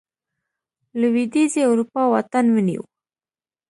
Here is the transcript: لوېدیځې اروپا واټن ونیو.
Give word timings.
لوېدیځې 0.99 1.61
اروپا 1.69 2.01
واټن 2.11 2.45
ونیو. 2.51 2.83